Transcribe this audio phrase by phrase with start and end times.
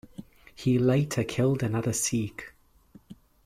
[0.55, 2.55] He later killed another Sikh.